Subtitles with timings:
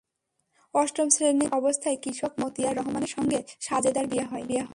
[0.73, 4.65] অষ্টম শ্রেণিতে পড়া অবস্থায় কৃষক মতিয়ার রহমানের সঙ্গে সাজেদার বিয়ে হয়।